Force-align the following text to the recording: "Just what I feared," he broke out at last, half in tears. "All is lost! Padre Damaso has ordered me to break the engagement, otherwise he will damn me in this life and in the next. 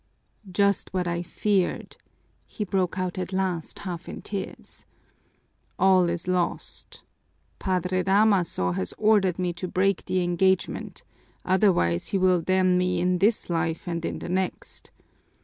"Just 0.51 0.91
what 0.95 1.07
I 1.07 1.21
feared," 1.21 1.95
he 2.47 2.63
broke 2.63 2.97
out 2.97 3.19
at 3.19 3.31
last, 3.31 3.77
half 3.85 4.09
in 4.09 4.23
tears. 4.23 4.87
"All 5.77 6.09
is 6.09 6.27
lost! 6.27 7.03
Padre 7.59 8.01
Damaso 8.01 8.71
has 8.71 8.95
ordered 8.97 9.37
me 9.37 9.53
to 9.53 9.67
break 9.67 10.03
the 10.05 10.23
engagement, 10.23 11.03
otherwise 11.45 12.07
he 12.07 12.17
will 12.17 12.41
damn 12.41 12.79
me 12.79 12.99
in 12.99 13.19
this 13.19 13.47
life 13.47 13.87
and 13.87 14.03
in 14.03 14.17
the 14.17 14.29
next. 14.29 14.89